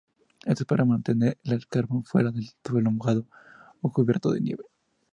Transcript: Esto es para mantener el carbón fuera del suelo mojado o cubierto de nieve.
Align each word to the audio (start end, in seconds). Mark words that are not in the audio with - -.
Esto 0.47 0.63
es 0.63 0.65
para 0.65 0.83
mantener 0.83 1.37
el 1.43 1.67
carbón 1.67 2.03
fuera 2.03 2.31
del 2.31 2.49
suelo 2.65 2.89
mojado 2.89 3.27
o 3.81 3.91
cubierto 3.91 4.31
de 4.31 4.41
nieve. 4.41 4.63